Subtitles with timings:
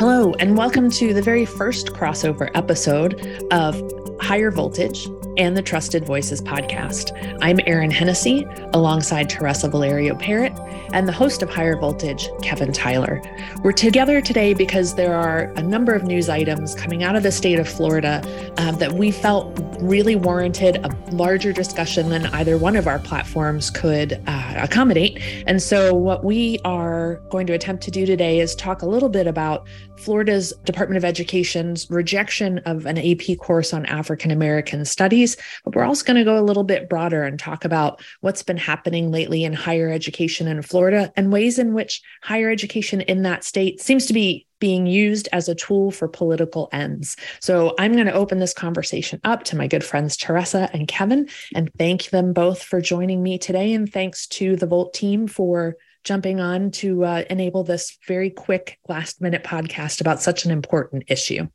[0.00, 3.76] Hello, and welcome to the very first crossover episode of
[4.18, 7.16] Higher Voltage and the Trusted Voices podcast.
[7.40, 10.52] I'm Erin Hennessy alongside Teresa Valerio Parrott
[10.92, 13.22] and the host of Higher Voltage, Kevin Tyler.
[13.62, 17.32] We're together today because there are a number of news items coming out of the
[17.32, 18.22] state of Florida
[18.56, 23.70] uh, that we felt really warranted a larger discussion than either one of our platforms
[23.70, 25.20] could uh, accommodate.
[25.46, 29.08] And so, what we are going to attempt to do today is talk a little
[29.08, 29.66] bit about
[30.00, 35.29] Florida's Department of Education's rejection of an AP course on African American studies.
[35.64, 38.56] But we're also going to go a little bit broader and talk about what's been
[38.56, 43.44] happening lately in higher education in Florida and ways in which higher education in that
[43.44, 47.16] state seems to be being used as a tool for political ends.
[47.40, 51.28] So I'm going to open this conversation up to my good friends Teresa and Kevin
[51.54, 53.72] and thank them both for joining me today.
[53.72, 58.78] And thanks to the Volt team for jumping on to uh, enable this very quick
[58.88, 61.46] last minute podcast about such an important issue.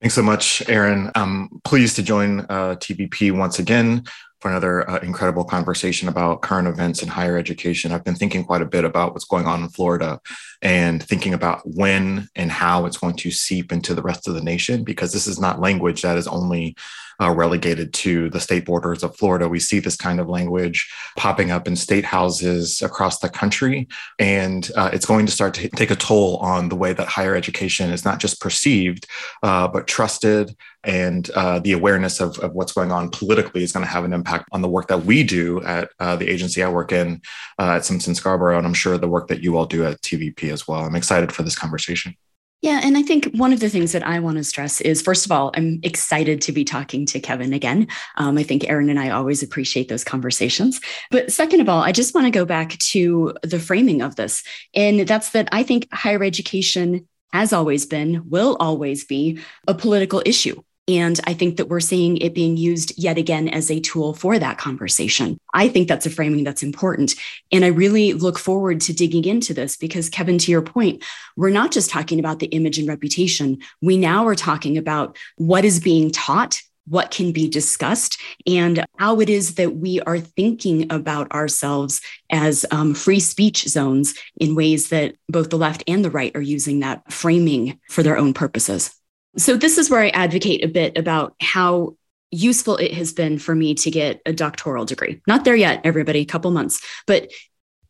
[0.00, 1.10] Thanks so much, Erin.
[1.14, 4.04] I'm pleased to join uh, TVP once again
[4.40, 7.92] for another uh, incredible conversation about current events in higher education.
[7.92, 10.18] I've been thinking quite a bit about what's going on in Florida
[10.62, 14.40] and thinking about when and how it's going to seep into the rest of the
[14.40, 16.76] nation, because this is not language that is only
[17.20, 19.48] uh, relegated to the state borders of Florida.
[19.48, 23.88] We see this kind of language popping up in state houses across the country.
[24.18, 27.34] And uh, it's going to start to take a toll on the way that higher
[27.34, 29.06] education is not just perceived,
[29.42, 33.84] uh, but trusted and uh, the awareness of, of, what's going on politically is going
[33.84, 36.68] to have an impact on the work that we do at uh, the agency I
[36.68, 37.20] work in
[37.58, 40.50] uh, at Simpson Scarborough, and I'm sure the work that you all do at TVP
[40.50, 40.80] as well.
[40.80, 42.16] I'm excited for this conversation.
[42.62, 45.24] Yeah, and I think one of the things that I want to stress is first
[45.24, 47.88] of all, I'm excited to be talking to Kevin again.
[48.16, 50.78] Um, I think Erin and I always appreciate those conversations.
[51.10, 54.42] But second of all, I just want to go back to the framing of this.
[54.74, 60.22] And that's that I think higher education has always been, will always be a political
[60.26, 60.62] issue.
[60.90, 64.40] And I think that we're seeing it being used yet again as a tool for
[64.40, 65.38] that conversation.
[65.54, 67.14] I think that's a framing that's important.
[67.52, 71.04] And I really look forward to digging into this because, Kevin, to your point,
[71.36, 73.58] we're not just talking about the image and reputation.
[73.80, 79.20] We now are talking about what is being taught what can be discussed and how
[79.20, 82.00] it is that we are thinking about ourselves
[82.30, 86.40] as um, free speech zones in ways that both the left and the right are
[86.40, 88.99] using that framing for their own purposes.
[89.36, 91.96] So, this is where I advocate a bit about how
[92.30, 95.20] useful it has been for me to get a doctoral degree.
[95.26, 97.30] Not there yet, everybody, a couple months, but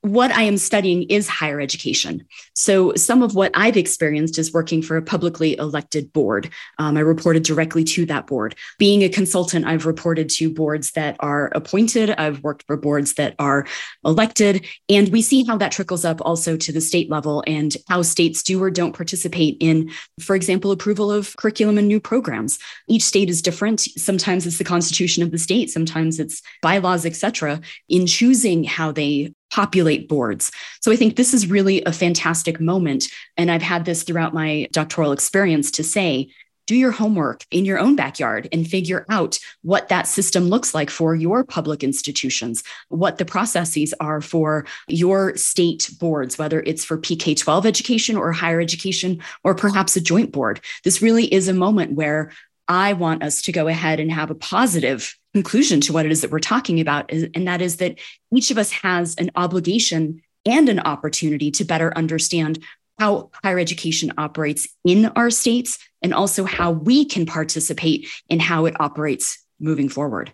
[0.02, 2.24] what I am studying is higher education.
[2.54, 6.50] So, some of what I've experienced is working for a publicly elected board.
[6.78, 8.54] Um, I reported directly to that board.
[8.78, 13.34] Being a consultant, I've reported to boards that are appointed, I've worked for boards that
[13.38, 13.66] are
[14.04, 14.66] elected.
[14.88, 18.42] And we see how that trickles up also to the state level and how states
[18.42, 19.90] do or don't participate in,
[20.20, 22.58] for example, approval of curriculum and new programs.
[22.88, 23.80] Each state is different.
[23.80, 28.92] Sometimes it's the constitution of the state, sometimes it's bylaws, et cetera, in choosing how
[28.92, 30.50] they populate boards.
[30.80, 33.06] So I think this is really a fantastic moment.
[33.36, 36.30] And I've had this throughout my doctoral experience to say,
[36.70, 40.88] do your homework in your own backyard and figure out what that system looks like
[40.88, 46.96] for your public institutions, what the processes are for your state boards, whether it's for
[46.96, 50.60] PK 12 education or higher education, or perhaps a joint board.
[50.84, 52.30] This really is a moment where
[52.68, 56.22] I want us to go ahead and have a positive conclusion to what it is
[56.22, 57.10] that we're talking about.
[57.12, 57.98] And that is that
[58.34, 62.58] each of us has an obligation and an opportunity to better understand
[62.98, 68.66] how higher education operates in our states and also how we can participate in how
[68.66, 70.32] it operates moving forward.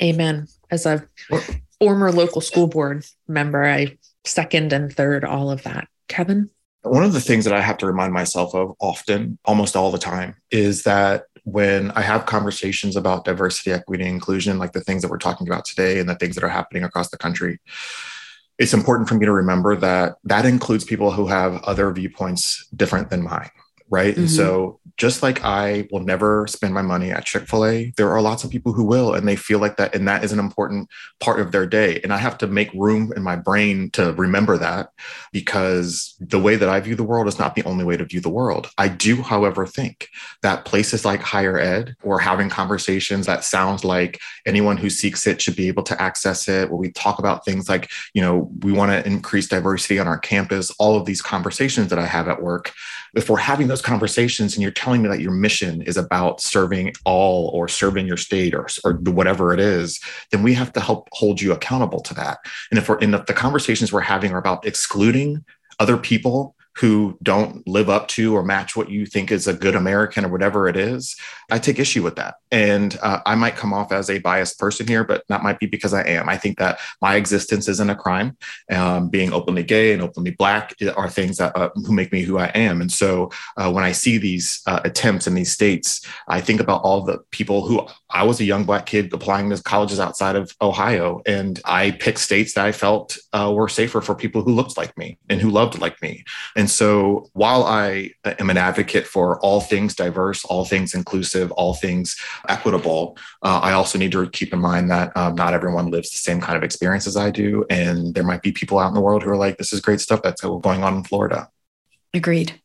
[0.00, 0.46] Amen.
[0.70, 1.08] As a
[1.80, 5.88] former local school board member, I second and third all of that.
[6.08, 6.50] Kevin?
[6.82, 9.98] One of the things that I have to remind myself of often, almost all the
[9.98, 15.02] time, is that when I have conversations about diversity, equity, and inclusion, like the things
[15.02, 17.60] that we're talking about today and the things that are happening across the country,
[18.58, 23.10] it's important for me to remember that that includes people who have other viewpoints different
[23.10, 23.50] than mine
[23.90, 24.12] right?
[24.12, 24.22] Mm-hmm.
[24.22, 28.10] And so, just like I will never spend my money at Chick fil A, there
[28.10, 30.40] are lots of people who will, and they feel like that, and that is an
[30.40, 30.88] important
[31.20, 32.00] part of their day.
[32.02, 34.90] And I have to make room in my brain to remember that
[35.32, 38.20] because the way that I view the world is not the only way to view
[38.20, 38.70] the world.
[38.76, 40.08] I do, however, think
[40.42, 45.40] that places like higher ed or having conversations that sounds like anyone who seeks it
[45.40, 48.72] should be able to access it, where we talk about things like, you know, we
[48.72, 52.42] want to increase diversity on our campus, all of these conversations that I have at
[52.42, 52.72] work
[53.14, 56.92] if we're having those conversations and you're telling me that your mission is about serving
[57.04, 61.08] all or serving your state or, or whatever it is, then we have to help
[61.12, 62.38] hold you accountable to that.
[62.70, 65.44] And if we're in the, the conversations we're having are about excluding
[65.78, 69.74] other people who don't live up to or match what you think is a good
[69.74, 71.16] American or whatever it is,
[71.50, 72.36] I take issue with that.
[72.50, 75.66] And uh, I might come off as a biased person here, but that might be
[75.66, 76.28] because I am.
[76.28, 78.36] I think that my existence isn't a crime.
[78.70, 82.38] Um, being openly gay and openly black are things that uh, who make me who
[82.38, 82.80] I am.
[82.80, 86.82] And so uh, when I see these uh, attempts in these states, I think about
[86.82, 90.54] all the people who I was a young black kid applying to colleges outside of
[90.62, 94.76] Ohio, and I picked states that I felt uh, were safer for people who looked
[94.76, 96.24] like me and who loved like me.
[96.56, 101.74] And so while I am an advocate for all things diverse, all things inclusive, all
[101.74, 102.16] things
[102.48, 106.18] equitable, uh, I also need to keep in mind that um, not everyone lives the
[106.18, 107.64] same kind of experience as I do.
[107.70, 110.00] And there might be people out in the world who are like, this is great
[110.00, 111.48] stuff that's going on in Florida.
[112.14, 112.60] Agreed.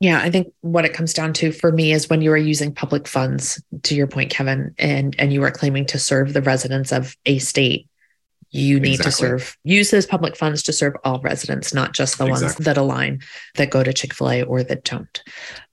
[0.00, 2.72] Yeah, I think what it comes down to for me is when you are using
[2.72, 6.92] public funds, to your point, Kevin, and and you are claiming to serve the residents
[6.92, 7.88] of a state,
[8.50, 9.10] you need exactly.
[9.10, 12.46] to serve use those public funds to serve all residents not just the exactly.
[12.46, 13.20] ones that align
[13.56, 15.22] that go to chick-fil-a or that don't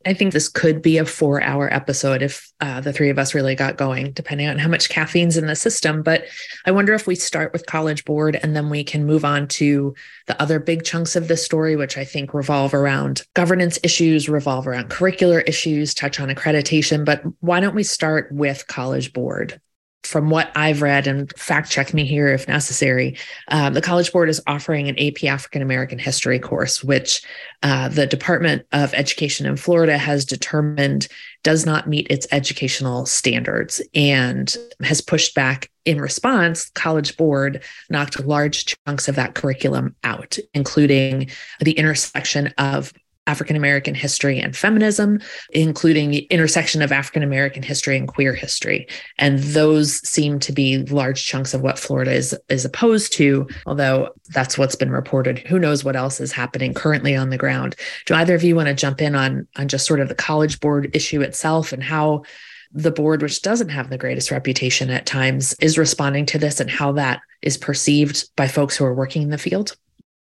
[0.05, 3.33] i think this could be a four hour episode if uh, the three of us
[3.33, 6.25] really got going depending on how much caffeine's in the system but
[6.65, 9.93] i wonder if we start with college board and then we can move on to
[10.27, 14.67] the other big chunks of this story which i think revolve around governance issues revolve
[14.67, 19.61] around curricular issues touch on accreditation but why don't we start with college board
[20.05, 23.17] from what I've read, and fact check me here if necessary,
[23.49, 27.23] um, the College Board is offering an AP African American History course, which
[27.63, 31.07] uh, the Department of Education in Florida has determined
[31.43, 35.69] does not meet its educational standards and has pushed back.
[35.85, 41.29] In response, College Board knocked large chunks of that curriculum out, including
[41.59, 42.91] the intersection of
[43.27, 45.19] African American history and feminism,
[45.51, 48.87] including the intersection of African American history and queer history.
[49.17, 54.09] And those seem to be large chunks of what Florida is, is opposed to, although
[54.29, 55.39] that's what's been reported.
[55.39, 57.75] Who knows what else is happening currently on the ground?
[58.05, 60.59] Do either of you want to jump in on, on just sort of the college
[60.59, 62.23] board issue itself and how
[62.71, 66.69] the board, which doesn't have the greatest reputation at times, is responding to this and
[66.69, 69.77] how that is perceived by folks who are working in the field?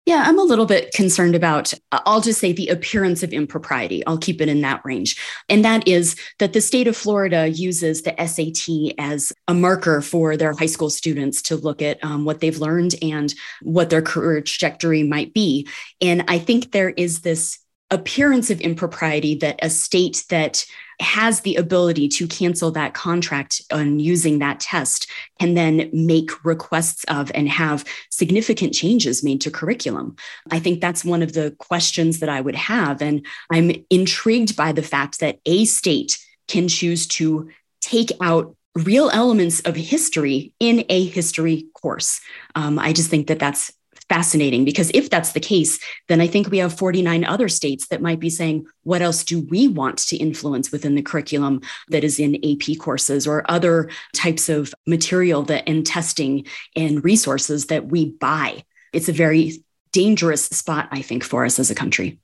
[0.08, 4.02] Yeah, I'm a little bit concerned about, I'll just say the appearance of impropriety.
[4.06, 5.20] I'll keep it in that range.
[5.50, 10.34] And that is that the state of Florida uses the SAT as a marker for
[10.34, 14.40] their high school students to look at um, what they've learned and what their career
[14.40, 15.68] trajectory might be.
[16.00, 17.58] And I think there is this
[17.90, 20.64] appearance of impropriety that a state that
[21.00, 25.08] has the ability to cancel that contract on using that test
[25.38, 30.16] can then make requests of and have significant changes made to curriculum.
[30.50, 33.00] I think that's one of the questions that I would have.
[33.00, 36.18] And I'm intrigued by the fact that a state
[36.48, 37.48] can choose to
[37.80, 42.20] take out real elements of history in a history course.
[42.54, 43.72] Um, I just think that that's
[44.08, 45.78] fascinating because if that's the case,
[46.08, 49.46] then I think we have 49 other states that might be saying, what else do
[49.50, 54.48] we want to influence within the curriculum that is in AP courses or other types
[54.48, 58.64] of material that and testing and resources that we buy?
[58.92, 59.62] It's a very
[59.92, 62.18] dangerous spot, I think, for us as a country.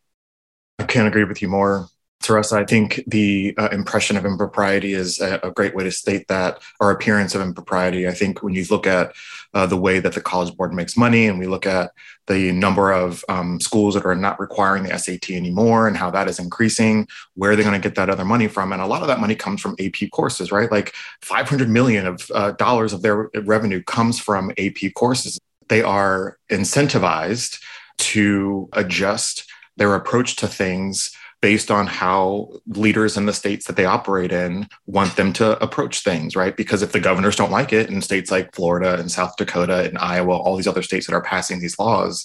[0.79, 1.87] I can't agree with you more.
[2.25, 6.27] Teresa, I think the uh, impression of impropriety is a, a, great way to state
[6.29, 8.09] that, or appearance of impropriety.
[8.09, 9.13] I think when you look at
[9.53, 11.93] uh, the way that the College Board makes money and we look at
[12.27, 16.27] the number of um, schools that are not requiring the SAT anymore and how that
[16.27, 18.73] is increasing, where are they going to get that other money from?
[18.73, 20.73] And a lot of that money comes from AP courses, right?
[20.73, 25.39] Like 500 million of uh, dollars of their revenue comes from AP courses.
[25.69, 27.61] They are incentivized
[27.99, 29.45] to adjust
[29.77, 31.15] their approach to things
[31.45, 36.03] based on how leaders in the states that they operate in want them to approach
[36.03, 36.57] things, right?
[36.57, 39.99] Because if the governors don't like it in states like Florida and South Dakota and
[39.99, 42.25] Iowa, all these other states that are passing these laws,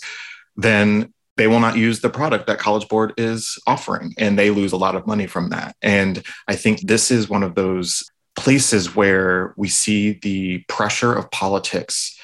[0.55, 4.71] then they will not use the product that College Board is offering, and they lose
[4.71, 5.75] a lot of money from that.
[5.81, 11.29] And I think this is one of those places where we see the pressure of
[11.29, 12.17] politics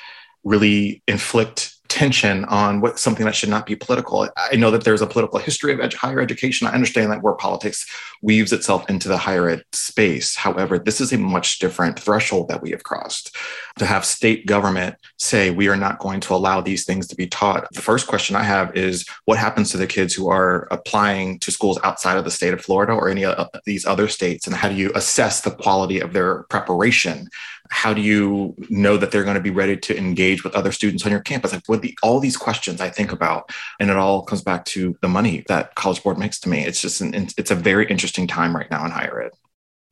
[0.46, 4.28] really inflict tension on what something that should not be political.
[4.36, 6.68] I know that there's a political history of ed- higher education.
[6.68, 7.90] I understand that where politics
[8.22, 10.36] weaves itself into the higher ed space.
[10.36, 13.34] However, this is a much different threshold that we have crossed.
[13.80, 17.28] To have state government say we are not going to allow these things to be
[17.28, 17.66] taught.
[17.72, 21.52] The first question I have is what happens to the kids who are applying to
[21.52, 24.68] schools outside of the state of Florida or any of these other states, and how
[24.68, 27.30] do you assess the quality of their preparation?
[27.69, 31.05] How do you know that they're going to be ready to engage with other students
[31.05, 31.53] on your campus?
[31.53, 34.98] Like what the, all these questions i think about and it all comes back to
[35.01, 36.65] the money that college board makes to me.
[36.65, 39.31] It's just an, it's a very interesting time right now in higher ed.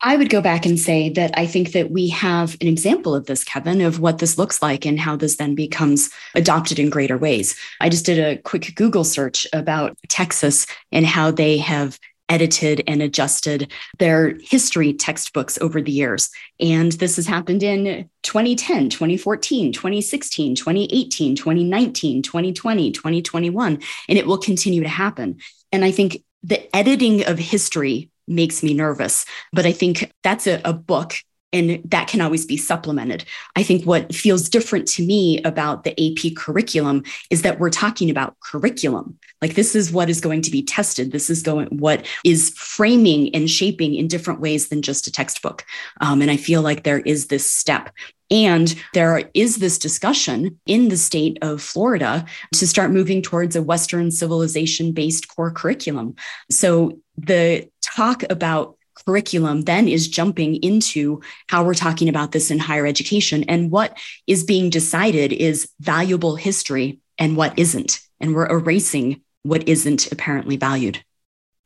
[0.05, 3.25] I would go back and say that I think that we have an example of
[3.25, 7.17] this, Kevin, of what this looks like and how this then becomes adopted in greater
[7.17, 7.57] ways.
[7.79, 11.99] I just did a quick Google search about Texas and how they have
[12.29, 16.29] edited and adjusted their history textbooks over the years.
[16.59, 24.37] And this has happened in 2010, 2014, 2016, 2018, 2019, 2020, 2021, and it will
[24.37, 25.39] continue to happen.
[25.71, 29.25] And I think the editing of history makes me nervous.
[29.51, 31.15] But I think that's a, a book
[31.53, 33.23] and that can always be supplemented.
[33.55, 38.09] I think what feels different to me about the AP curriculum is that we're talking
[38.09, 39.17] about curriculum.
[39.41, 41.11] Like this is what is going to be tested.
[41.11, 45.63] This is going what is framing and shaping in different ways than just a textbook.
[46.01, 47.91] Um, and I feel like there is this step.
[48.31, 53.61] And there is this discussion in the state of Florida to start moving towards a
[53.61, 56.15] Western civilization based core curriculum.
[56.49, 62.59] So the talk about curriculum then is jumping into how we're talking about this in
[62.59, 63.43] higher education.
[63.45, 67.99] And what is being decided is valuable history and what isn't.
[68.19, 71.03] And we're erasing what isn't apparently valued.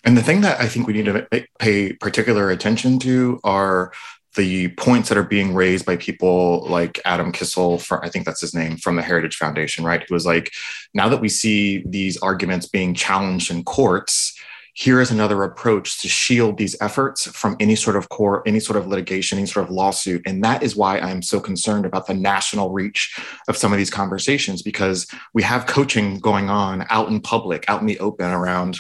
[0.04, 1.28] And the thing that I think we need to
[1.60, 3.92] pay particular attention to are
[4.36, 8.42] the points that are being raised by people like Adam Kissel, for, I think that's
[8.42, 10.06] his name, from the Heritage Foundation, right?
[10.08, 10.52] Who was like,
[10.94, 14.37] now that we see these arguments being challenged in courts,
[14.78, 18.78] here is another approach to shield these efforts from any sort of court, any sort
[18.78, 20.22] of litigation, any sort of lawsuit.
[20.28, 23.90] And that is why I'm so concerned about the national reach of some of these
[23.90, 28.78] conversations, because we have coaching going on out in public, out in the open around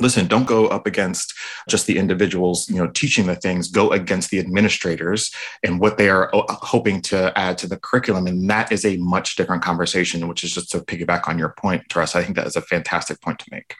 [0.00, 1.34] listen don't go up against
[1.68, 3.70] just the individuals you know teaching the things.
[3.70, 5.30] Go against the administrators
[5.62, 8.26] and what they are uh, hoping to add to the curriculum.
[8.26, 11.84] And that is a much different conversation which is just to piggyback on your point
[11.88, 13.76] Teresa I think that is a fantastic point to make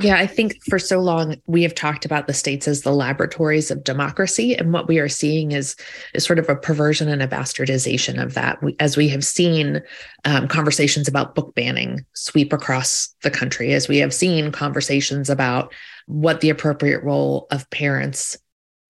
[0.00, 3.70] yeah, I think for so long we have talked about the states as the laboratories
[3.70, 5.74] of democracy, and what we are seeing is
[6.14, 8.62] is sort of a perversion and a bastardization of that.
[8.62, 9.82] We, as we have seen
[10.24, 15.74] um, conversations about book banning sweep across the country, as we have seen conversations about
[16.06, 18.38] what the appropriate role of parents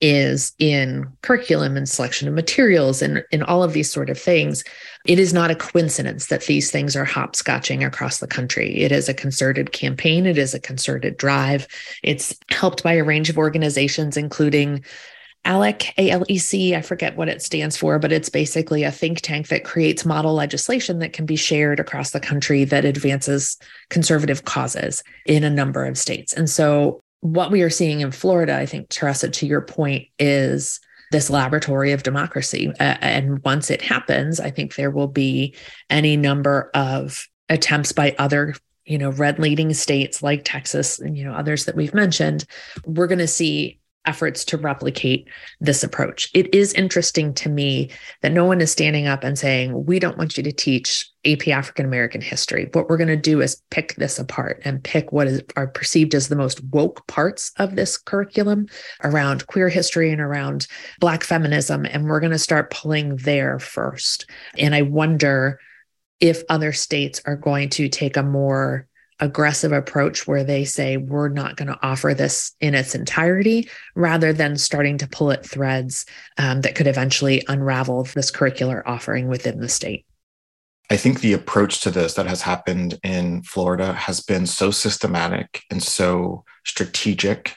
[0.01, 4.63] is in curriculum and selection of materials and in all of these sort of things,
[5.07, 8.77] it is not a coincidence that these things are hopscotching across the country.
[8.79, 11.67] It is a concerted campaign, it is a concerted drive.
[12.03, 14.85] It's helped by a range of organizations, including
[15.45, 19.65] ALEC, ALEC, I forget what it stands for, but it's basically a think tank that
[19.65, 23.57] creates model legislation that can be shared across the country that advances
[23.89, 26.35] conservative causes in a number of states.
[26.35, 30.81] And so what we are seeing in Florida, I think, Teresa, to your point, is
[31.11, 32.71] this laboratory of democracy.
[32.79, 35.55] Uh, and once it happens, I think there will be
[35.89, 41.25] any number of attempts by other you know red leading states like texas and you
[41.25, 42.45] know others that we've mentioned
[42.87, 45.29] we're going to see efforts to replicate
[45.61, 46.31] this approach.
[46.33, 47.91] It is interesting to me
[48.23, 51.49] that no one is standing up and saying, we don't want you to teach AP
[51.49, 52.71] African American history.
[52.73, 56.15] What we're going to do is pick this apart and pick what is are perceived
[56.15, 58.67] as the most woke parts of this curriculum
[59.05, 60.67] around queer history and around
[61.01, 61.85] Black feminism.
[61.85, 64.31] And we're going to start pulling there first.
[64.57, 65.61] And I wonder
[66.21, 68.88] if other states are going to take a more
[69.21, 74.33] aggressive approach where they say we're not going to offer this in its entirety rather
[74.33, 76.07] than starting to pull at threads
[76.39, 80.05] um, that could eventually unravel this curricular offering within the state
[80.91, 85.63] I think the approach to this that has happened in Florida has been so systematic
[85.71, 87.57] and so strategic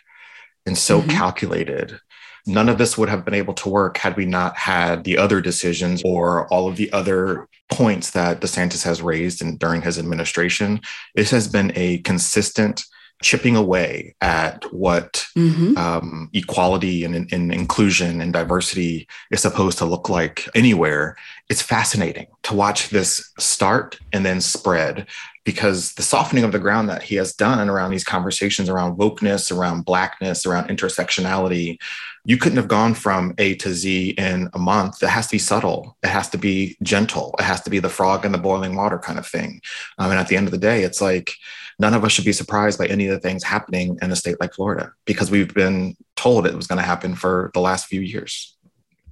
[0.65, 1.11] and so mm-hmm.
[1.11, 1.99] calculated
[2.47, 5.41] None of this would have been able to work had we not had the other
[5.41, 10.81] decisions or all of the other points that DeSantis has raised and during his administration.
[11.15, 12.83] This has been a consistent
[13.21, 15.77] chipping away at what mm-hmm.
[15.77, 21.15] um, equality and, and, inclusion and diversity is supposed to look like anywhere.
[21.47, 25.07] It's fascinating to watch this start and then spread
[25.43, 29.55] because the softening of the ground that he has done around these conversations around wokeness,
[29.55, 31.77] around blackness, around intersectionality,
[32.23, 35.01] you couldn't have gone from A to Z in a month.
[35.01, 35.97] It has to be subtle.
[36.03, 37.35] It has to be gentle.
[37.39, 39.61] It has to be the frog in the boiling water kind of thing.
[39.97, 41.31] Um, and at the end of the day, it's like
[41.79, 44.39] none of us should be surprised by any of the things happening in a state
[44.39, 48.01] like Florida because we've been told it was going to happen for the last few
[48.01, 48.55] years.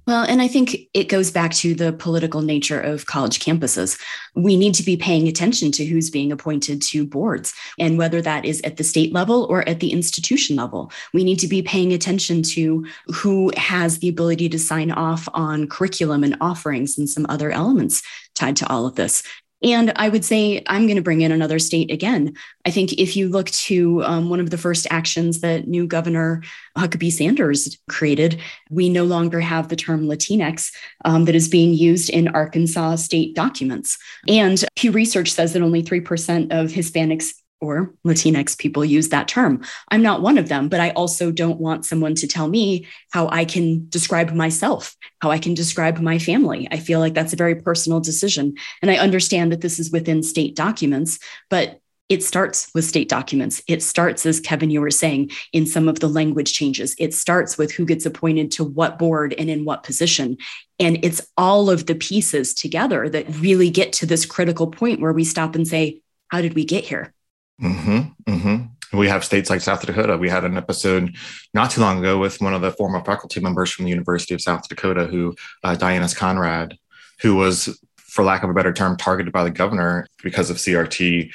[0.06, 4.00] Well, and I think it goes back to the political nature of college campuses.
[4.34, 8.44] We need to be paying attention to who's being appointed to boards and whether that
[8.44, 10.90] is at the state level or at the institution level.
[11.12, 15.68] We need to be paying attention to who has the ability to sign off on
[15.68, 18.02] curriculum and offerings and some other elements
[18.34, 19.22] tied to all of this
[19.62, 22.34] And I would say I'm going to bring in another state again.
[22.64, 26.42] I think if you look to um, one of the first actions that new Governor
[26.78, 28.40] Huckabee Sanders created,
[28.70, 30.72] we no longer have the term Latinx
[31.04, 33.98] um, that is being used in Arkansas state documents.
[34.28, 39.62] And Pew Research says that only 3% of Hispanics or Latinx people use that term.
[39.88, 43.28] I'm not one of them, but I also don't want someone to tell me how
[43.28, 46.68] I can describe myself, how I can describe my family.
[46.70, 48.54] I feel like that's a very personal decision.
[48.82, 53.62] And I understand that this is within state documents, but it starts with state documents.
[53.68, 56.96] It starts, as Kevin, you were saying, in some of the language changes.
[56.98, 60.36] It starts with who gets appointed to what board and in what position.
[60.80, 65.12] And it's all of the pieces together that really get to this critical point where
[65.12, 67.14] we stop and say, how did we get here?
[67.62, 68.98] Mm-hmm, mm-hmm.
[68.98, 70.16] We have states like South Dakota.
[70.16, 71.14] We had an episode
[71.54, 74.40] not too long ago with one of the former faculty members from the University of
[74.40, 75.76] South Dakota, who uh,
[76.16, 76.76] Conrad,
[77.20, 81.30] who was, for lack of a better term, targeted by the governor because of CRT,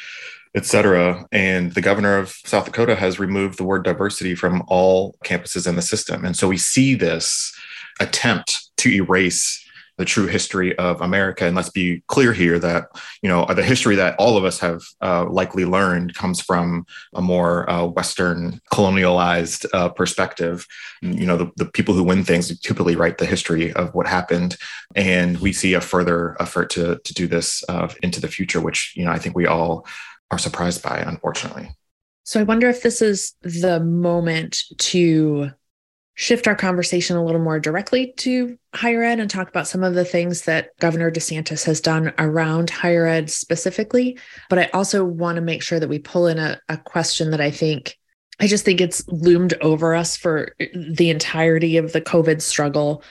[0.53, 1.25] et cetera.
[1.31, 5.75] And the governor of South Dakota has removed the word diversity from all campuses in
[5.75, 6.25] the system.
[6.25, 7.57] And so we see this
[8.01, 9.64] attempt to erase
[9.97, 11.45] the true history of America.
[11.45, 12.87] And let's be clear here that
[13.21, 17.21] you know the history that all of us have uh, likely learned comes from a
[17.21, 20.65] more uh, Western colonialized uh, perspective.
[21.01, 24.57] You know, the, the people who win things typically write the history of what happened,
[24.95, 28.93] and we see a further effort to to do this uh, into the future, which
[28.95, 29.87] you know I think we all
[30.31, 31.69] are surprised by, unfortunately.
[32.23, 35.51] So I wonder if this is the moment to
[36.15, 39.93] shift our conversation a little more directly to higher ed and talk about some of
[39.93, 44.17] the things that Governor DeSantis has done around higher ed specifically.
[44.49, 47.41] But I also want to make sure that we pull in a, a question that
[47.41, 47.97] I think
[48.39, 53.03] I just think it's loomed over us for the entirety of the COVID struggle,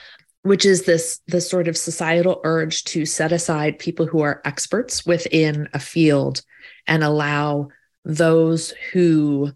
[0.43, 5.05] which is this this sort of societal urge to set aside people who are experts
[5.05, 6.41] within a field
[6.87, 7.69] and allow
[8.03, 9.51] those who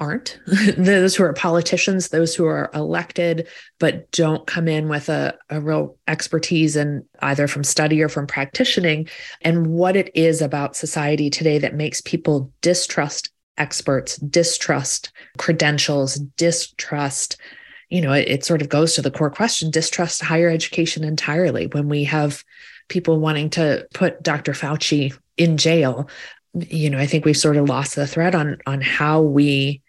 [0.00, 0.38] aren't.
[0.76, 3.48] Those who are politicians those who are elected
[3.78, 8.26] but don't come in with a, a real expertise and either from study or from
[8.26, 9.08] practicing
[9.42, 17.36] and what it is about society today that makes people distrust experts distrust credentials distrust
[17.88, 21.68] you know it, it sort of goes to the core question distrust higher education entirely.
[21.68, 22.42] When we have
[22.88, 26.08] people wanting to put dr fauci in jail
[26.52, 29.80] you know i think we've sort of lost the thread on on how we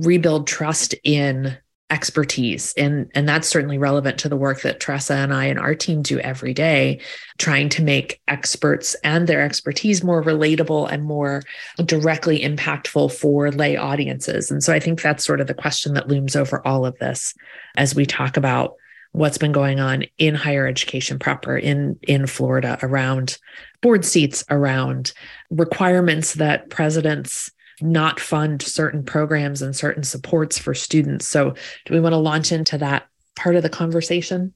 [0.00, 1.56] rebuild trust in
[1.90, 2.72] expertise.
[2.76, 6.02] And and that's certainly relevant to the work that Teresa and I and our team
[6.02, 7.00] do every day
[7.38, 11.42] trying to make experts and their expertise more relatable and more
[11.84, 14.50] directly impactful for lay audiences.
[14.50, 17.34] And so I think that's sort of the question that looms over all of this
[17.76, 18.74] as we talk about
[19.12, 23.36] what's been going on in higher education proper in in Florida around
[23.80, 25.12] board seats around
[25.50, 27.50] requirements that presidents
[27.82, 31.26] not fund certain programs and certain supports for students.
[31.26, 31.54] So,
[31.86, 34.54] do we want to launch into that part of the conversation?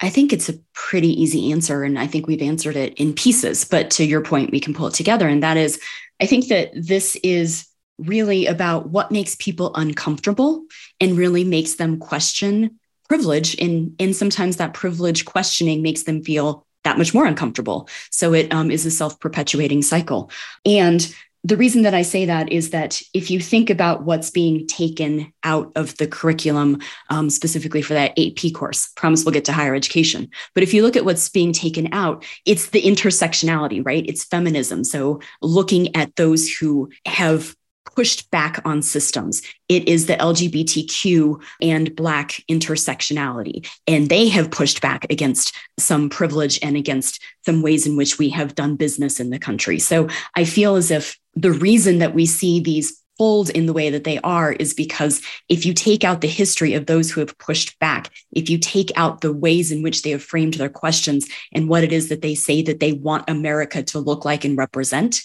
[0.00, 1.84] I think it's a pretty easy answer.
[1.84, 3.64] And I think we've answered it in pieces.
[3.64, 5.28] But to your point, we can pull it together.
[5.28, 5.78] And that is,
[6.20, 7.66] I think that this is
[7.98, 10.64] really about what makes people uncomfortable
[11.00, 12.78] and really makes them question
[13.08, 13.58] privilege.
[13.60, 17.88] And, and sometimes that privilege questioning makes them feel that much more uncomfortable.
[18.10, 20.30] So it um, is a self perpetuating cycle.
[20.64, 24.66] And the reason that I say that is that if you think about what's being
[24.66, 29.52] taken out of the curriculum, um, specifically for that AP course, promise we'll get to
[29.52, 30.28] higher education.
[30.54, 34.04] But if you look at what's being taken out, it's the intersectionality, right?
[34.06, 34.84] It's feminism.
[34.84, 37.54] So looking at those who have
[38.00, 39.42] pushed back on systems.
[39.68, 43.68] It is the LGBTQ and Black intersectionality.
[43.86, 48.30] And they have pushed back against some privilege and against some ways in which we
[48.30, 49.78] have done business in the country.
[49.78, 53.90] So I feel as if the reason that we see these fold in the way
[53.90, 57.36] that they are is because if you take out the history of those who have
[57.36, 61.28] pushed back, if you take out the ways in which they have framed their questions
[61.52, 64.56] and what it is that they say that they want America to look like and
[64.56, 65.20] represent,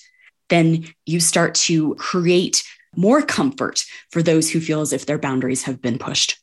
[0.50, 2.64] then you start to create
[2.96, 6.40] more comfort for those who feel as if their boundaries have been pushed.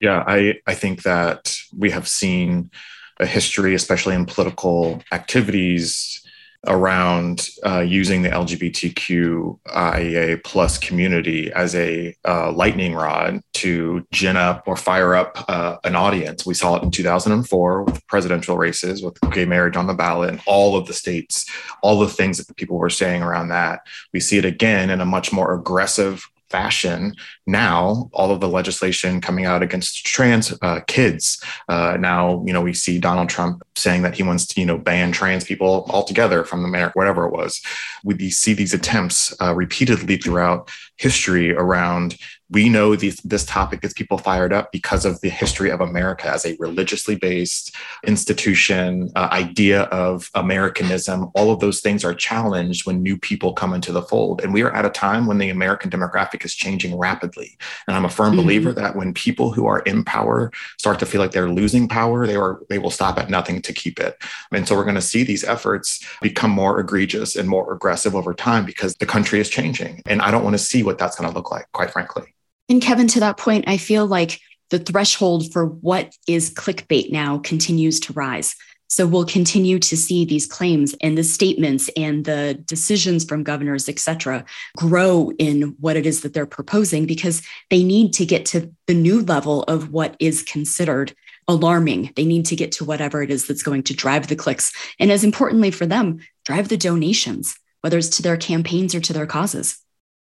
[0.00, 2.70] Yeah, I, I think that we have seen
[3.20, 6.22] a history, especially in political activities,
[6.66, 14.62] around uh, using the LGBTQIA plus community as a uh, lightning rod to gin up
[14.66, 16.46] or fire up uh, an audience.
[16.46, 20.40] We saw it in 2004 with presidential races, with gay marriage on the ballot, and
[20.46, 21.50] all of the states,
[21.82, 23.80] all the things that the people were saying around that.
[24.12, 27.14] We see it again in a much more aggressive fashion
[27.46, 32.60] now all of the legislation coming out against trans uh, kids uh, now you know
[32.60, 36.44] we see donald trump saying that he wants to you know ban trans people altogether
[36.44, 37.60] from the america whatever it was.
[38.04, 42.16] We see these attempts uh, repeatedly throughout history around
[42.52, 46.28] we know these, this topic gets people fired up because of the history of America
[46.28, 47.74] as a religiously based
[48.06, 51.30] institution, uh, idea of Americanism.
[51.34, 54.42] All of those things are challenged when new people come into the fold.
[54.42, 57.56] And we are at a time when the American demographic is changing rapidly.
[57.88, 58.42] And I'm a firm mm-hmm.
[58.42, 62.26] believer that when people who are in power start to feel like they're losing power,
[62.26, 64.22] they are they will stop at nothing to keep it.
[64.52, 68.34] And so we're going to see these efforts become more egregious and more aggressive over
[68.34, 70.02] time because the country is changing.
[70.06, 72.34] And I don't want to see what that's going to look like, quite frankly.
[72.72, 77.36] And Kevin, to that point, I feel like the threshold for what is clickbait now
[77.36, 78.56] continues to rise.
[78.88, 83.90] So we'll continue to see these claims and the statements and the decisions from governors,
[83.90, 88.46] et cetera, grow in what it is that they're proposing because they need to get
[88.46, 91.14] to the new level of what is considered
[91.48, 92.14] alarming.
[92.16, 94.72] They need to get to whatever it is that's going to drive the clicks.
[94.98, 99.12] And as importantly for them, drive the donations, whether it's to their campaigns or to
[99.12, 99.78] their causes.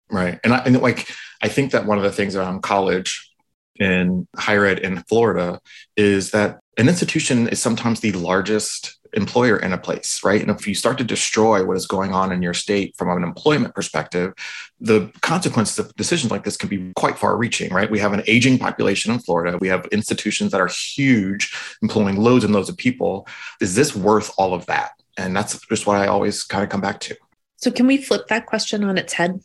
[0.10, 0.40] Right.
[0.44, 1.08] And I and like
[1.42, 3.32] I think that one of the things around college
[3.76, 5.60] in higher ed in Florida
[5.98, 10.42] is that an institution is sometimes the largest employer in a place, right?
[10.42, 13.24] And if you start to destroy what is going on in your state from an
[13.24, 14.34] employment perspective,
[14.80, 17.92] the consequences of decisions like this can be quite far reaching, right?
[17.92, 19.58] We have an aging population in Florida.
[19.60, 23.28] We have institutions that are huge, employing loads and loads of people.
[23.60, 24.92] Is this worth all of that?
[25.18, 27.18] And that's just what I always kind of come back to.
[27.58, 29.40] So, can we flip that question on its head?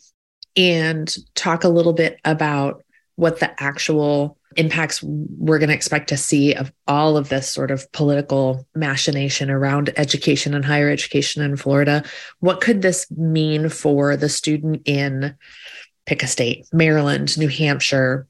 [0.57, 2.83] And talk a little bit about
[3.17, 7.71] what the actual impacts we're going to expect to see of all of this sort
[7.71, 12.03] of political machination around education and higher education in Florida.
[12.41, 15.37] What could this mean for the student in
[16.07, 18.27] pick a state, Maryland, New Hampshire,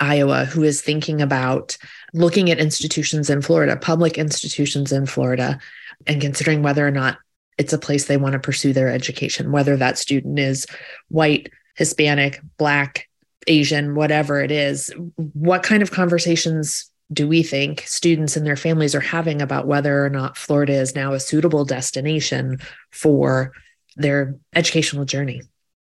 [0.00, 1.76] Iowa, who is thinking about
[2.12, 5.58] looking at institutions in Florida, public institutions in Florida,
[6.06, 7.18] and considering whether or not
[7.58, 10.66] it's a place they want to pursue their education, whether that student is
[11.08, 13.08] white, Hispanic, Black,
[13.46, 18.94] Asian, whatever it is, what kind of conversations do we think students and their families
[18.94, 22.58] are having about whether or not Florida is now a suitable destination
[22.90, 23.52] for
[23.96, 25.42] their educational journey?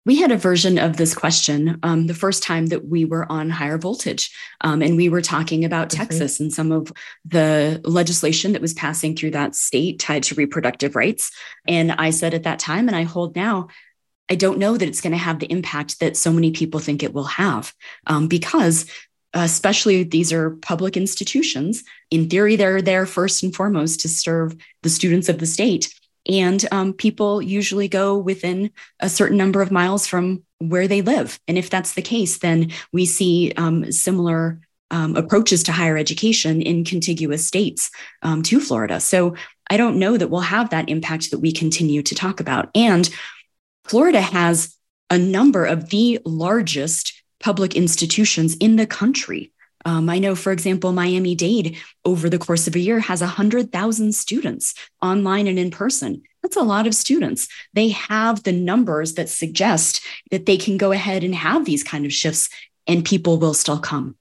[0.07, 3.51] We had a version of this question um, the first time that we were on
[3.51, 4.35] higher voltage.
[4.63, 5.99] Um, and we were talking about mm-hmm.
[5.99, 6.91] Texas and some of
[7.27, 11.31] the legislation that was passing through that state tied to reproductive rights.
[11.69, 13.69] And I said at that time, and I hold now,
[14.31, 17.03] I don't know that it's going to have the impact that so many people think
[17.03, 17.75] it will have
[18.07, 18.87] um, because
[19.35, 21.85] especially these are public institutions.
[22.11, 25.95] In theory, they're there first and foremost to serve the students of the state.
[26.29, 31.41] And um, people usually go within a certain number of miles from where they live.
[31.49, 36.61] And if that's the case, then we see um, similar um, approaches to higher education
[36.61, 37.91] in contiguous states
[38.23, 39.01] um, to Florida.
[39.01, 39.35] So
[39.71, 42.69] I don't know that we'll have that impact that we continue to talk about.
[42.75, 43.09] And
[43.91, 44.77] Florida has
[45.11, 49.51] a number of the largest public institutions in the country.
[49.85, 54.15] Um, I know, for example, Miami Dade over the course of a year has 100,000
[54.15, 56.23] students online and in person.
[56.41, 57.49] That's a lot of students.
[57.75, 62.07] They have the numbers that suggest that they can go ahead and have these kind
[62.07, 62.49] of shifts
[62.87, 64.15] and people will still come.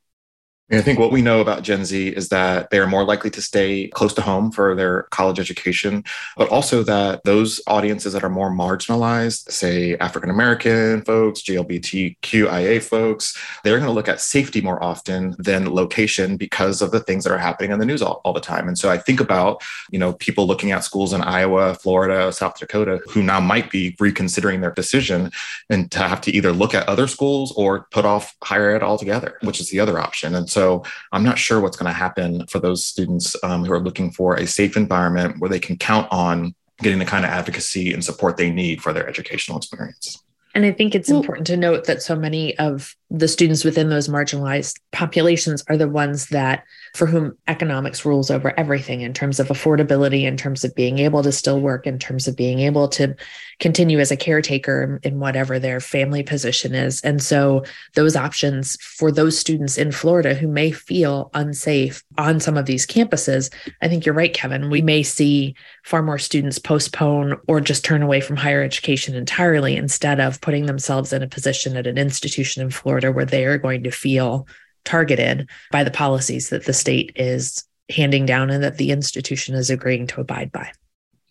[0.72, 3.42] I think what we know about Gen Z is that they are more likely to
[3.42, 6.04] stay close to home for their college education,
[6.38, 13.36] but also that those audiences that are more marginalized, say African American folks, GLBTQIA folks,
[13.64, 17.34] they're going to look at safety more often than location because of the things that
[17.34, 18.68] are happening in the news all, all the time.
[18.68, 22.60] And so I think about, you know, people looking at schools in Iowa, Florida, South
[22.60, 25.32] Dakota, who now might be reconsidering their decision
[25.72, 29.40] and to have to either look at other schools or put off higher ed altogether,
[29.42, 30.36] which is the other option.
[30.36, 33.72] And so so I'm not sure what's going to happen for those students um, who
[33.72, 37.32] are looking for a safe environment where they can count on getting the kind of
[37.32, 40.22] advocacy and support they need for their educational experience.
[40.54, 43.90] And I think it's well, important to note that so many of the students within
[43.90, 49.40] those marginalized populations are the ones that for whom economics rules over everything in terms
[49.40, 52.88] of affordability in terms of being able to still work in terms of being able
[52.88, 53.16] to
[53.60, 57.02] continue as a caretaker in whatever their family position is.
[57.02, 57.64] And so
[57.96, 62.86] those options for those students in Florida who may feel unsafe on some of these
[62.86, 67.84] campuses I think you're right Kevin we may see far more students postpone or just
[67.84, 71.98] turn away from higher education entirely instead of putting themselves in a position at an
[71.98, 74.48] institution in Florida where they are going to feel
[74.86, 79.70] targeted by the policies that the state is handing down and that the institution is
[79.70, 80.72] agreeing to abide by.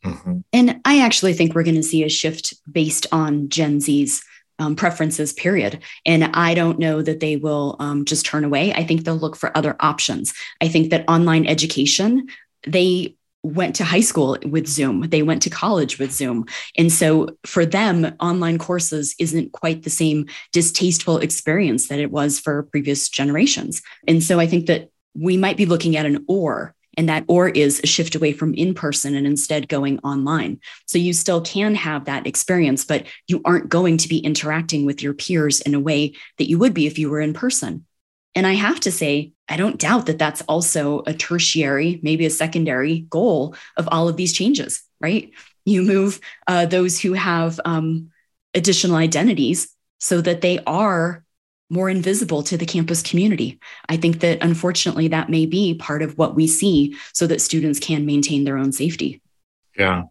[0.04, 0.38] Mm-hmm.
[0.52, 4.22] And I actually think we're going to see a shift based on Gen Z's
[4.58, 5.80] um, preferences, period.
[6.04, 8.72] And I don't know that they will um, just turn away.
[8.72, 10.34] I think they'll look for other options.
[10.60, 12.28] I think that online education,
[12.66, 16.46] they went to high school with Zoom, they went to college with Zoom.
[16.76, 22.38] And so for them, online courses isn't quite the same distasteful experience that it was
[22.38, 23.82] for previous generations.
[24.06, 27.48] And so I think that we might be looking at an or and that or
[27.48, 30.58] is a shift away from in person and instead going online.
[30.86, 35.00] So you still can have that experience, but you aren't going to be interacting with
[35.00, 37.86] your peers in a way that you would be if you were in person.
[38.38, 42.30] And I have to say, I don't doubt that that's also a tertiary, maybe a
[42.30, 45.32] secondary goal of all of these changes, right?
[45.64, 48.12] You move uh, those who have um,
[48.54, 51.24] additional identities so that they are
[51.68, 53.58] more invisible to the campus community.
[53.88, 57.80] I think that unfortunately, that may be part of what we see so that students
[57.80, 59.20] can maintain their own safety.
[59.76, 60.04] Yeah.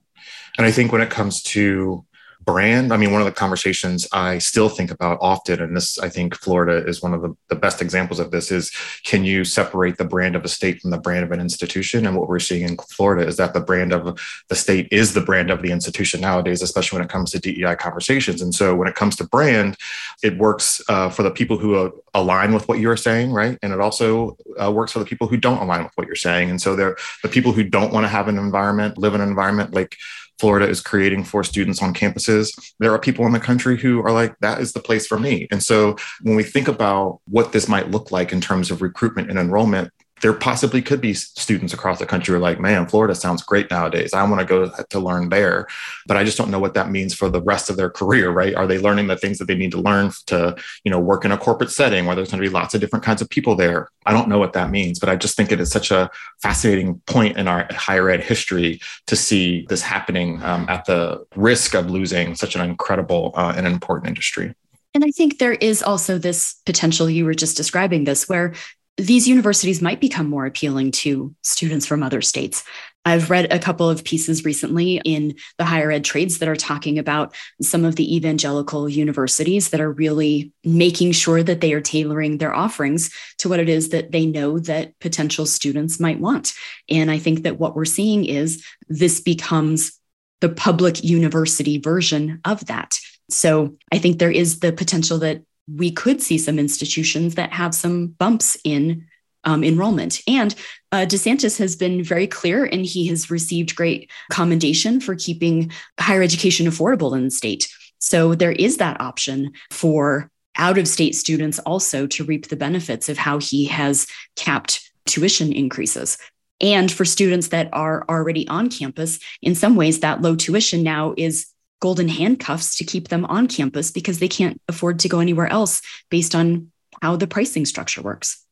[0.57, 2.05] And I think when it comes to
[2.47, 2.93] brand.
[2.93, 6.33] I mean, one of the conversations I still think about often, and this, I think
[6.33, 8.71] Florida is one of the, the best examples of this, is
[9.03, 12.07] can you separate the brand of a state from the brand of an institution?
[12.07, 15.21] And what we're seeing in Florida is that the brand of the state is the
[15.21, 18.41] brand of the institution nowadays, especially when it comes to DEI conversations.
[18.41, 19.75] And so when it comes to brand,
[20.23, 23.59] it works uh, for the people who uh, align with what you're saying, right?
[23.61, 26.49] And it also uh, works for the people who don't align with what you're saying.
[26.49, 29.27] And so they're the people who don't want to have an environment, live in an
[29.27, 29.97] environment like
[30.39, 34.11] Florida is creating for students on campuses, there are people in the country who are
[34.11, 35.47] like, that is the place for me.
[35.51, 39.29] And so when we think about what this might look like in terms of recruitment
[39.29, 43.13] and enrollment, there possibly could be students across the country who are like, man, Florida
[43.13, 44.13] sounds great nowadays.
[44.13, 45.67] I want to go to learn there.
[46.07, 48.55] But I just don't know what that means for the rest of their career, right?
[48.55, 51.31] Are they learning the things that they need to learn to, you know, work in
[51.31, 53.89] a corporate setting where there's going to be lots of different kinds of people there?
[54.05, 56.09] I don't know what that means, but I just think it is such a
[56.41, 61.75] fascinating point in our higher ed history to see this happening um, at the risk
[61.75, 64.55] of losing such an incredible uh, and important industry.
[64.93, 68.55] And I think there is also this potential, you were just describing this, where
[68.97, 72.63] these universities might become more appealing to students from other states.
[73.05, 76.99] I've read a couple of pieces recently in the higher ed trades that are talking
[76.99, 82.37] about some of the evangelical universities that are really making sure that they are tailoring
[82.37, 86.53] their offerings to what it is that they know that potential students might want.
[86.89, 89.97] And I think that what we're seeing is this becomes
[90.41, 92.97] the public university version of that.
[93.29, 97.75] So I think there is the potential that we could see some institutions that have
[97.75, 99.05] some bumps in
[99.43, 100.21] um, enrollment.
[100.27, 100.53] And
[100.91, 106.21] uh, DeSantis has been very clear and he has received great commendation for keeping higher
[106.21, 107.69] education affordable in the state.
[107.99, 113.09] So there is that option for out of state students also to reap the benefits
[113.09, 116.17] of how he has capped tuition increases.
[116.59, 121.13] And for students that are already on campus, in some ways, that low tuition now
[121.15, 121.47] is
[121.79, 125.81] golden handcuffs to keep them on campus because they can't afford to go anywhere else
[126.09, 128.43] based on how the pricing structure works.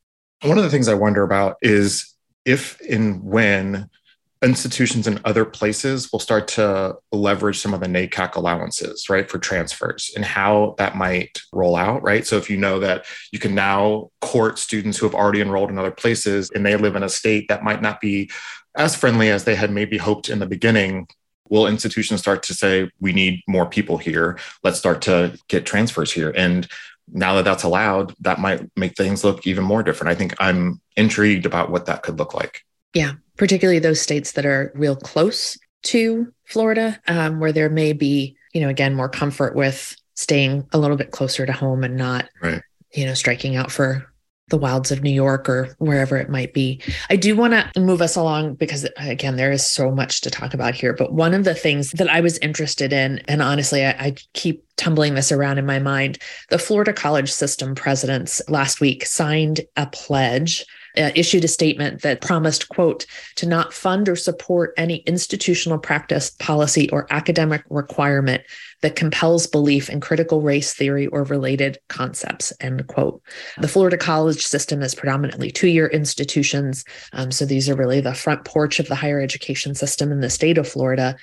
[0.44, 2.14] One of the things I wonder about is
[2.46, 3.90] if and when
[4.44, 9.40] institutions in other places will start to leverage some of the NACAC allowances, right, for
[9.40, 12.28] transfers and how that might roll out, right?
[12.28, 15.80] So if you know that you can now court students who have already enrolled in
[15.80, 18.30] other places and they live in a state that might not be
[18.78, 21.08] as friendly as they had maybe hoped in the beginning,
[21.50, 24.40] will institutions start to say we need more people here.
[24.64, 26.34] Let's start to get transfers here.
[26.36, 26.68] And
[27.12, 30.12] now that that's allowed that might make things look even more different.
[30.12, 32.66] I think i'm intrigued about what that could look like.
[32.94, 38.36] Yeah particularly those states that are real close to florida um, where there may be
[38.54, 42.30] you know again more comfort with staying a little bit closer to home and not
[42.42, 42.62] right.
[42.94, 44.12] you know striking out for
[44.50, 46.82] the wilds of New York or wherever it might be.
[47.10, 50.54] I do want to move us along because, again, there is so much to talk
[50.54, 50.94] about here.
[50.94, 54.64] But one of the things that I was interested in, and honestly, I, I keep
[54.78, 59.88] tumbling this around in my mind, the Florida College System presidents last week signed a
[59.88, 60.66] pledge
[60.98, 63.06] uh, issued a statement that promised, quote,
[63.36, 68.44] to not fund or support any institutional practice, policy, or academic requirement
[68.82, 73.22] that compels belief in critical race theory or related concepts, end quote.
[73.58, 76.86] The Florida college system is predominantly two year institutions.
[77.14, 80.30] Um, so these are really the front porch of the higher education system in the
[80.30, 81.16] state of Florida.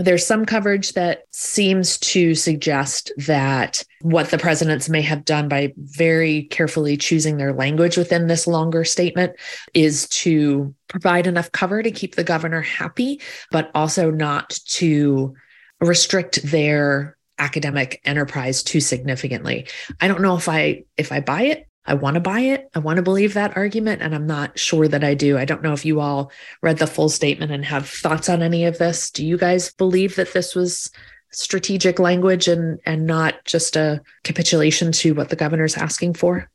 [0.00, 5.74] There's some coverage that seems to suggest that what the presidents may have done by
[5.76, 9.34] very carefully choosing their language within this longer statement
[9.74, 15.34] is to provide enough cover to keep the governor happy, but also not to
[15.82, 19.66] restrict their academic enterprise too significantly.
[20.00, 21.66] I don't know if I if I buy it.
[21.86, 22.68] I want to buy it.
[22.74, 25.38] I want to believe that argument and I'm not sure that I do.
[25.38, 26.30] I don't know if you all
[26.62, 29.10] read the full statement and have thoughts on any of this.
[29.10, 30.90] Do you guys believe that this was
[31.32, 36.50] strategic language and and not just a capitulation to what the governor's asking for?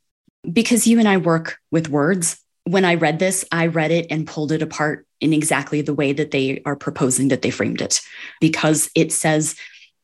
[0.50, 2.40] Because you and I work with words.
[2.64, 6.12] When I read this, I read it and pulled it apart in exactly the way
[6.12, 8.00] that they are proposing that they framed it,
[8.40, 9.56] because it says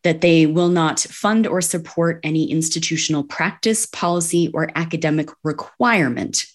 [0.04, 6.46] that they will not fund or support any institutional practice, policy, or academic requirement.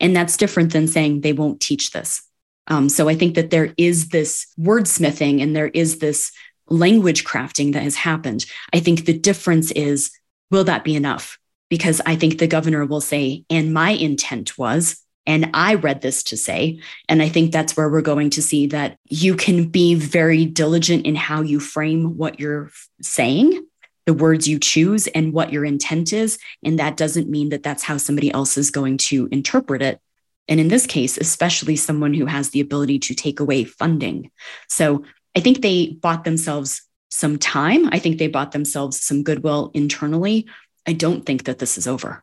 [0.00, 2.22] And that's different than saying they won't teach this.
[2.66, 6.32] Um, so I think that there is this wordsmithing and there is this
[6.68, 8.46] language crafting that has happened.
[8.72, 10.10] I think the difference is
[10.50, 11.38] will that be enough?
[11.68, 16.22] Because I think the governor will say, and my intent was, and I read this
[16.24, 19.94] to say, and I think that's where we're going to see that you can be
[19.94, 23.66] very diligent in how you frame what you're saying,
[24.04, 26.38] the words you choose, and what your intent is.
[26.62, 29.98] And that doesn't mean that that's how somebody else is going to interpret it.
[30.46, 34.30] And in this case, especially someone who has the ability to take away funding.
[34.68, 37.88] So I think they bought themselves some time.
[37.92, 40.46] I think they bought themselves some goodwill internally.
[40.86, 42.22] I don't think that this is over.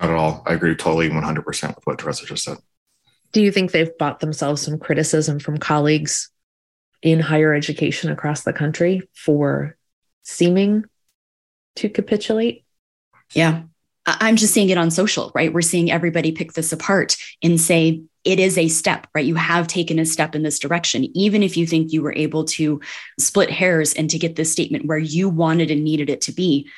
[0.00, 0.42] Not at all.
[0.46, 2.58] I agree totally 100% with what Teresa just said.
[3.32, 6.30] Do you think they've bought themselves some criticism from colleagues
[7.02, 9.76] in higher education across the country for
[10.22, 10.84] seeming
[11.76, 12.64] to capitulate?
[13.32, 13.62] Yeah.
[14.06, 15.52] I'm just seeing it on social, right?
[15.52, 19.24] We're seeing everybody pick this apart and say it is a step, right?
[19.24, 21.04] You have taken a step in this direction.
[21.16, 22.80] Even if you think you were able to
[23.18, 26.68] split hairs and to get this statement where you wanted and needed it to be,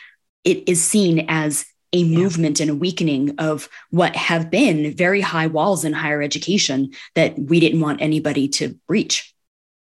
[0.45, 5.47] it is seen as a movement and a weakening of what have been very high
[5.47, 9.35] walls in higher education that we didn't want anybody to breach.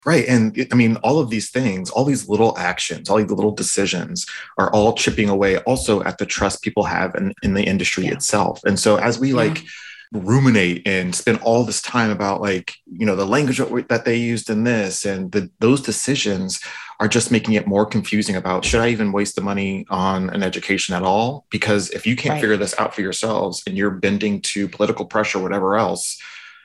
[0.06, 0.26] Right.
[0.26, 4.26] And I mean, all of these things, all these little actions, all these little decisions
[4.56, 8.12] are all chipping away also at the trust people have in, in the industry yeah.
[8.12, 8.60] itself.
[8.64, 9.36] And so as we yeah.
[9.36, 9.64] like,
[10.12, 14.48] ruminate and spend all this time about like you know the language that they used
[14.48, 16.60] in this and the, those decisions
[17.00, 20.42] are just making it more confusing about should i even waste the money on an
[20.42, 21.46] education at all?
[21.50, 22.40] Because if you can't right.
[22.40, 26.20] figure this out for yourselves and you're bending to political pressure whatever else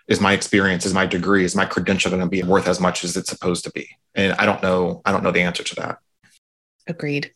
[0.07, 3.03] is my experience is my degree is my credential going to be worth as much
[3.03, 3.87] as it's supposed to be?
[4.15, 5.99] And i don't know i don't know the answer to that.
[6.87, 7.31] Agreed.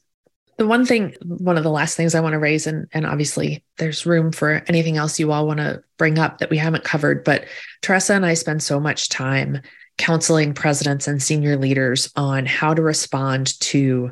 [0.57, 3.63] The one thing, one of the last things I want to raise, and, and obviously
[3.77, 7.23] there's room for anything else you all want to bring up that we haven't covered,
[7.23, 7.45] but
[7.83, 9.61] Teresa and I spend so much time
[9.97, 14.11] counseling presidents and senior leaders on how to respond to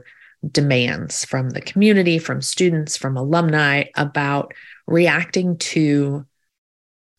[0.52, 4.54] demands from the community, from students, from alumni about
[4.88, 6.26] reacting to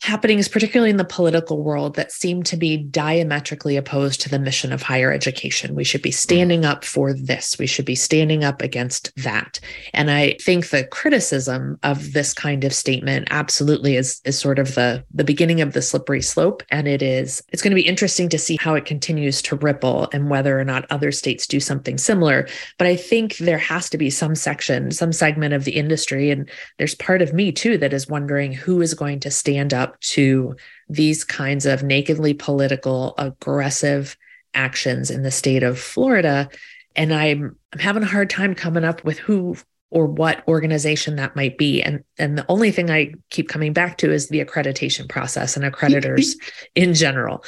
[0.03, 4.73] happenings, particularly in the political world, that seem to be diametrically opposed to the mission
[4.73, 5.75] of higher education.
[5.75, 6.15] We should be mm.
[6.15, 7.59] standing up for this.
[7.59, 9.59] We should be standing up against that.
[9.95, 14.75] And I think the criticism of this kind of statement absolutely is, is sort of
[14.75, 16.63] the, the beginning of the slippery slope.
[16.71, 20.09] And it is, it's going to be interesting to see how it continues to ripple
[20.13, 22.47] and whether or not other states do something similar.
[22.79, 26.31] But I think there has to be some section, some segment of the industry.
[26.31, 29.86] And there's part of me too that is wondering who is going to stand up
[29.87, 30.57] up to
[30.89, 34.17] these kinds of nakedly political, aggressive
[34.55, 36.49] actions in the state of Florida.
[36.95, 39.57] And I'm I'm having a hard time coming up with who
[39.91, 41.83] or what organization that might be.
[41.83, 45.65] And and the only thing I keep coming back to is the accreditation process and
[45.65, 46.33] accreditors
[46.75, 47.45] in general.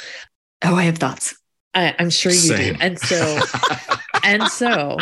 [0.63, 1.35] Oh, I have thoughts.
[1.73, 2.73] I, am sure you Same.
[2.73, 2.79] do.
[2.81, 3.39] And so
[4.23, 4.97] and so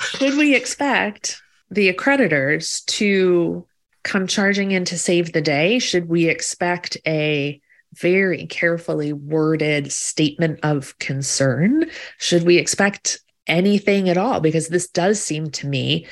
[0.00, 3.66] should we expect the accreditors to
[4.04, 7.60] come charging in to save the day, should we expect a
[7.94, 11.90] very carefully worded statement of concern?
[12.18, 14.40] Should we expect anything at all?
[14.40, 16.06] Because this does seem to me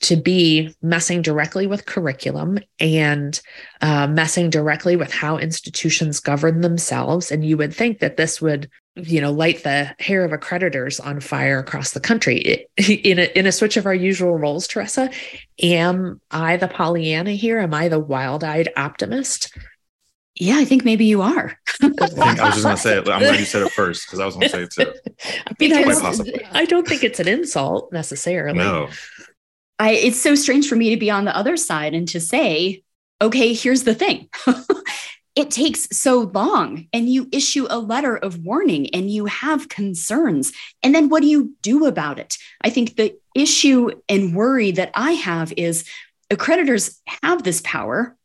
[0.00, 3.40] to be messing directly with curriculum and
[3.82, 7.30] uh, messing directly with how institutions govern themselves.
[7.30, 11.20] And you would think that this would, you know, light the hair of accreditors on
[11.20, 12.66] fire across the country.
[12.76, 15.10] in a in a switch of our usual roles, Teresa,
[15.62, 17.58] am I the Pollyanna here?
[17.58, 19.54] Am I the wild-eyed optimist?
[20.36, 21.58] Yeah, I think maybe you are.
[21.82, 23.08] I, think, I was just going to say it.
[23.08, 24.92] I'm glad you said it first because I was going to say it too.
[25.58, 28.56] because I don't think it's an insult necessarily.
[28.56, 28.88] No.
[29.80, 32.84] I, it's so strange for me to be on the other side and to say,
[33.22, 34.28] okay, here's the thing.
[35.34, 40.52] it takes so long and you issue a letter of warning and you have concerns.
[40.82, 42.36] And then what do you do about it?
[42.60, 45.88] I think the issue and worry that I have is
[46.28, 48.18] accreditors have this power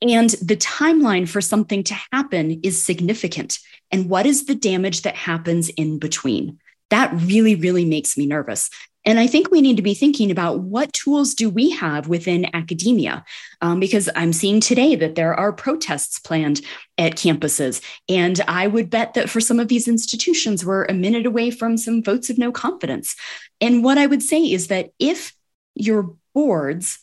[0.00, 3.60] and the timeline for something to happen is significant.
[3.92, 6.58] And what is the damage that happens in between?
[6.92, 8.68] that really, really makes me nervous.
[9.04, 12.54] And I think we need to be thinking about what tools do we have within
[12.54, 13.24] academia?
[13.60, 16.60] Um, because I'm seeing today that there are protests planned
[16.98, 17.82] at campuses.
[18.08, 21.76] And I would bet that for some of these institutions, we're a minute away from
[21.76, 23.16] some votes of no confidence.
[23.60, 25.34] And what I would say is that if
[25.74, 27.00] your boards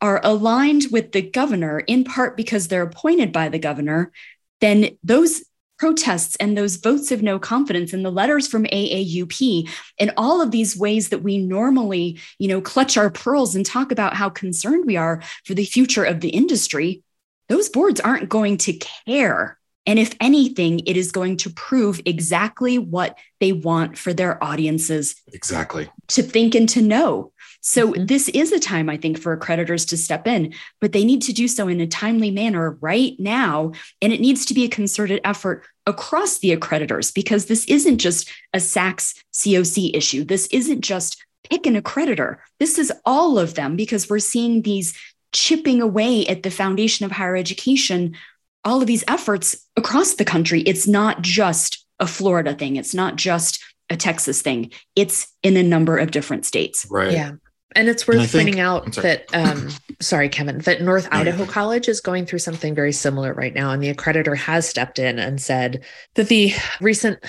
[0.00, 4.12] are aligned with the governor, in part because they're appointed by the governor,
[4.60, 5.42] then those
[5.80, 9.66] protests and those votes of no confidence and the letters from AAUP
[9.98, 13.90] and all of these ways that we normally, you know, clutch our pearls and talk
[13.90, 17.02] about how concerned we are for the future of the industry,
[17.48, 19.58] those boards aren't going to care.
[19.86, 25.16] And if anything, it is going to prove exactly what they want for their audiences.
[25.32, 25.90] Exactly.
[26.08, 27.32] To think and to know.
[27.60, 28.06] So mm-hmm.
[28.06, 31.32] this is a time, I think, for accreditors to step in, but they need to
[31.32, 33.72] do so in a timely manner right now.
[34.00, 38.30] And it needs to be a concerted effort across the accreditors because this isn't just
[38.54, 40.24] a SACS COC issue.
[40.24, 42.38] This isn't just pick an accreditor.
[42.58, 44.98] This is all of them because we're seeing these
[45.32, 48.16] chipping away at the foundation of higher education,
[48.64, 50.60] all of these efforts across the country.
[50.62, 52.76] It's not just a Florida thing.
[52.76, 54.70] It's not just a Texas thing.
[54.96, 56.86] It's in a number of different states.
[56.90, 57.12] Right.
[57.12, 57.32] Yeah.
[57.76, 59.68] And it's worth and pointing out that, um,
[60.00, 63.70] sorry, Kevin, that North Idaho College is going through something very similar right now.
[63.70, 67.24] And the accreditor has stepped in and said that the recent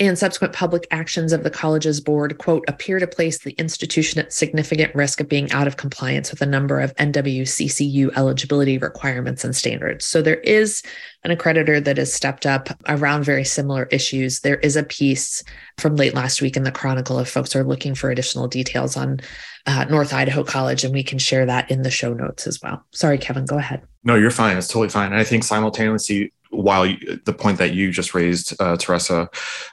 [0.00, 4.32] and subsequent public actions of the college's board, quote, appear to place the institution at
[4.32, 9.56] significant risk of being out of compliance with a number of NWCCU eligibility requirements and
[9.56, 10.04] standards.
[10.04, 10.82] So there is
[11.24, 14.40] an accreditor that has stepped up around very similar issues.
[14.40, 15.42] There is a piece
[15.78, 19.18] from late last week in the Chronicle if folks are looking for additional details on
[19.66, 22.84] uh, North Idaho College, and we can share that in the show notes as well.
[22.92, 23.82] Sorry, Kevin, go ahead.
[24.04, 24.56] No, you're fine.
[24.56, 25.12] It's totally fine.
[25.12, 29.28] And I think simultaneously, while you, the point that you just raised, uh, Teresa,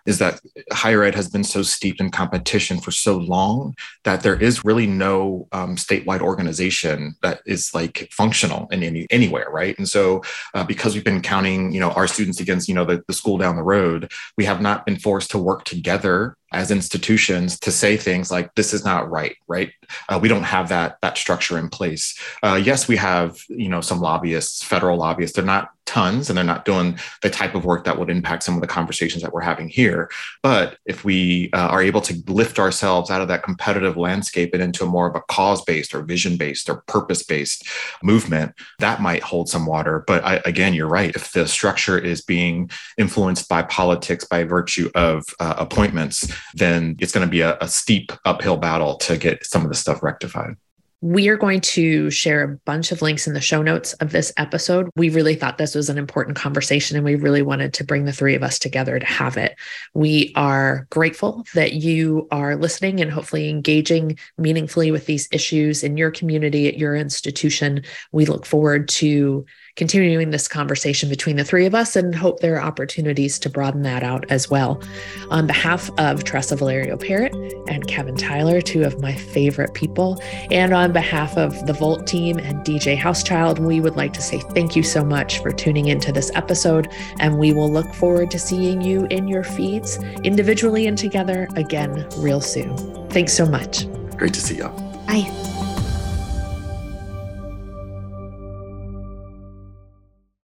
[0.05, 4.39] is that higher ed has been so steeped in competition for so long that there
[4.41, 9.77] is really no um, statewide organization that is like functional in any anywhere, right?
[9.77, 10.21] And so,
[10.53, 13.37] uh, because we've been counting, you know, our students against, you know, the, the school
[13.37, 17.97] down the road, we have not been forced to work together as institutions to say
[17.97, 19.71] things like this is not right right?
[20.09, 22.17] Uh, we don't have that that structure in place.
[22.43, 25.35] Uh, yes we have you know some lobbyists federal lobbyists.
[25.35, 28.55] They're not tons and they're not doing the type of work that would impact some
[28.55, 30.09] of the conversations that we're having here.
[30.41, 34.63] But if we uh, are able to lift ourselves out of that competitive landscape and
[34.63, 37.67] into more of a cause based or vision based or purpose based
[38.01, 40.03] movement that might hold some water.
[40.07, 41.15] But I, again you're right.
[41.15, 47.11] If the structure is being influenced by politics by virtue of uh, appointments then it's
[47.11, 50.55] going to be a, a steep uphill battle to get some of the stuff rectified.
[51.01, 54.33] We are going to share a bunch of links in the show notes of this
[54.37, 54.89] episode.
[54.95, 58.13] We really thought this was an important conversation and we really wanted to bring the
[58.13, 59.55] three of us together to have it.
[59.93, 65.95] We are grateful that you are listening and hopefully engaging meaningfully with these issues in
[65.95, 67.83] your community, at your institution.
[68.11, 72.55] We look forward to continuing this conversation between the three of us and hope there
[72.55, 74.81] are opportunities to broaden that out as well.
[75.29, 77.33] On behalf of Teresa Valerio Parrot
[77.67, 82.37] and Kevin Tyler, two of my favorite people, and on behalf of the Volt team
[82.37, 86.11] and DJ Housechild, we would like to say thank you so much for tuning into
[86.11, 86.87] this episode.
[87.19, 92.07] And we will look forward to seeing you in your feeds individually and together again
[92.17, 92.75] real soon.
[93.09, 93.89] Thanks so much.
[94.17, 94.79] Great to see y'all.
[95.05, 95.54] Bye.